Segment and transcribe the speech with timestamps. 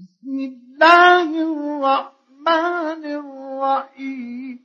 [0.00, 4.58] بسم الله الرحمن الرحيم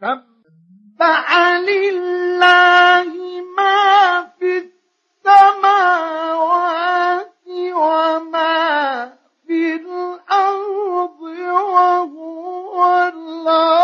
[0.00, 1.28] سبح
[1.70, 3.08] لله
[3.58, 3.88] ما
[4.38, 8.60] في السماوات وما
[9.46, 12.78] في الأرض وهو
[13.14, 13.79] الله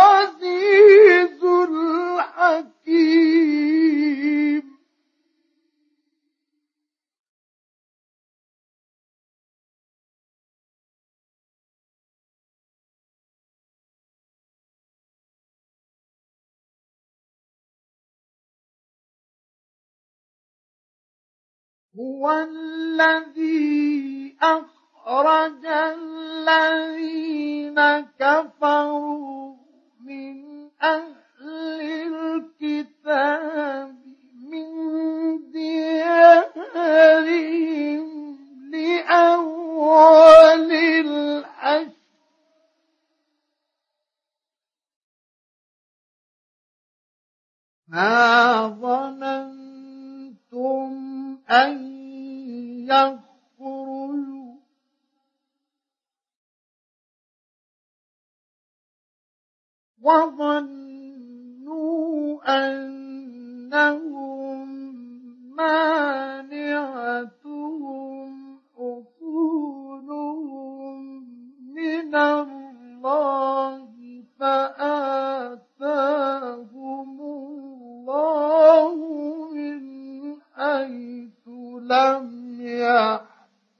[22.00, 29.54] هو الذي أخرج الذين كفروا
[30.06, 30.44] من
[30.82, 31.15] أهل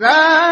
[0.00, 0.43] ذلك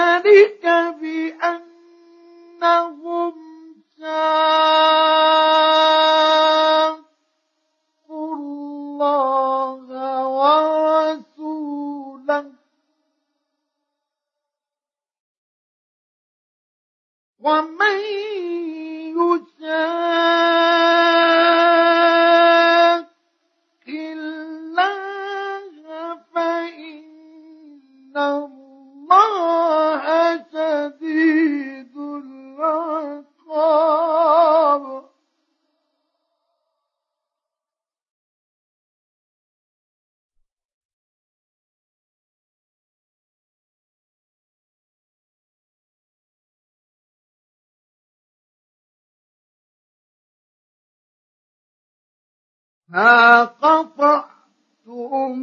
[52.92, 55.38] ما قطعتم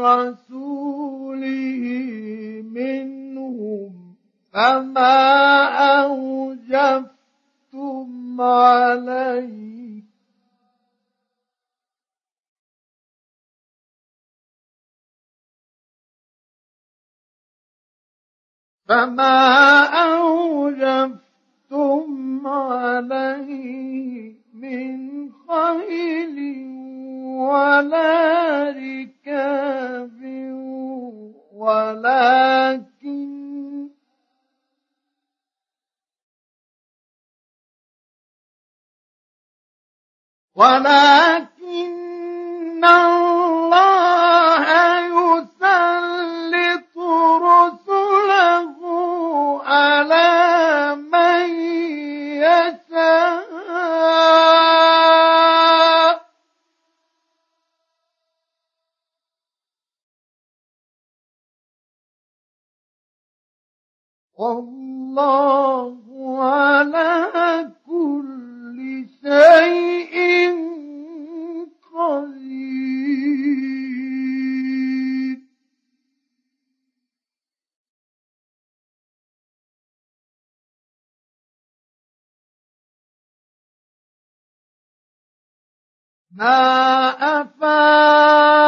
[0.02, 1.84] رسوله
[2.64, 4.14] منهم
[4.52, 5.22] فما
[6.04, 10.02] أوجفتم عليه
[18.88, 19.38] فما
[19.88, 20.59] أوجفتم
[40.60, 41.19] ولا
[86.32, 87.08] ما
[87.42, 88.59] أفاق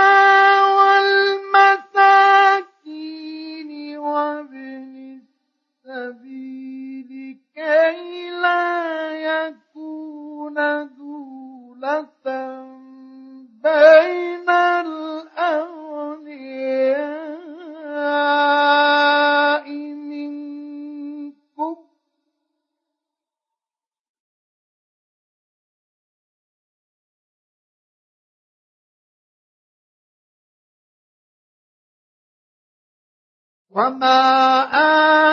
[33.75, 34.17] وما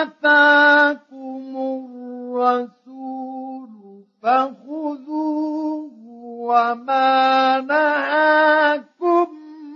[0.01, 5.91] آتاكم الرسول فخذوه
[6.25, 9.27] وما نهاكم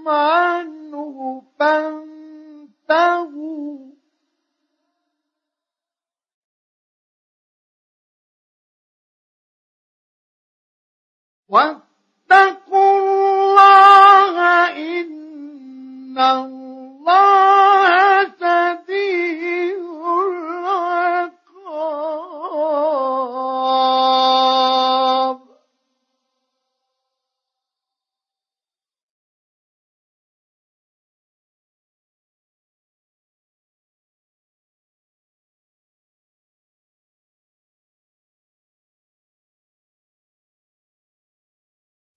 [0.07, 3.85] عنه فانتهوا
[11.49, 11.84] وَ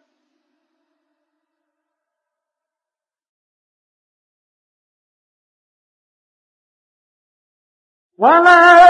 [8.18, 8.83] ولا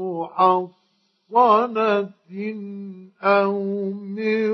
[0.00, 0.83] محصنة
[1.34, 2.10] حصنة
[3.22, 4.50] أو من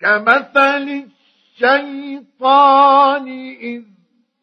[0.00, 1.12] كمثل
[1.64, 3.28] الشيطان
[3.60, 3.82] إذ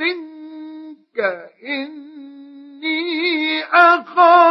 [0.00, 4.49] منك إني أخاف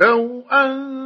[0.00, 1.05] لو أن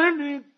[0.00, 0.51] الملك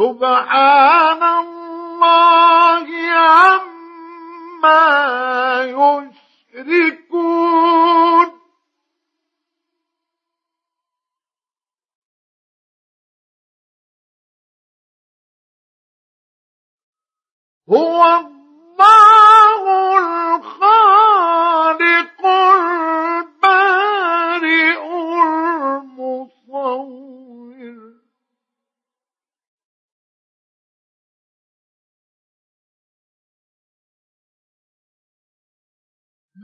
[0.00, 0.89] سبحان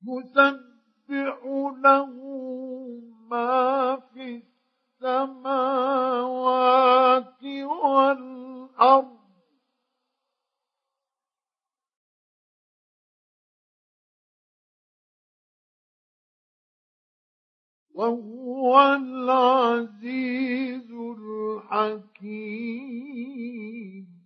[0.07, 1.39] يسبح
[1.83, 2.11] له
[3.31, 4.43] ما في
[4.99, 7.43] السماوات
[7.83, 9.20] والأرض
[18.01, 20.91] وهو العزيز
[21.69, 24.20] الحكيم